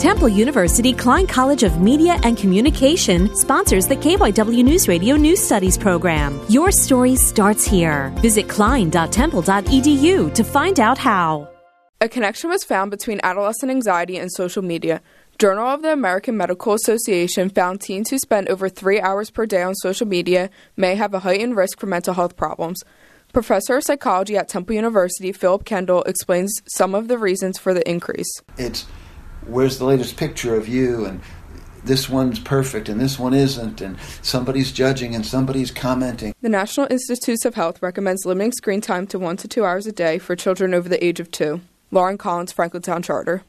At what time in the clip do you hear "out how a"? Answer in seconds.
10.80-12.08